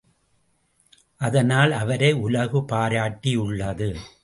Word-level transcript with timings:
அதனால் 1.21 1.71
அவரை 1.71 2.11
உலகு 2.11 2.59
பாராட்டியுள்ளது. 2.59 3.89